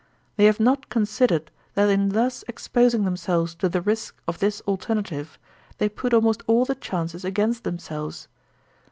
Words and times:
They 0.35 0.45
have 0.45 0.59
not 0.59 0.89
considered 0.89 1.51
that 1.75 1.91
in 1.91 2.09
thus 2.09 2.43
exposing 2.47 3.03
themselves 3.05 3.53
to 3.53 3.69
the 3.69 3.83
risk 3.83 4.15
of 4.27 4.39
this 4.39 4.59
alternative, 4.61 5.37
they 5.77 5.89
put 5.89 6.11
almost 6.11 6.41
all 6.47 6.65
the 6.65 6.73
chances 6.73 7.23
against 7.23 7.63
themselves. 7.63 8.27